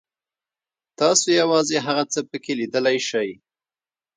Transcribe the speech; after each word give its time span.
تاسو 0.99 1.27
یوازې 1.41 1.77
هغه 1.85 2.03
څه 2.13 2.19
پکې 2.29 2.53
لیدلی 2.59 2.97
شئ. 3.09 3.29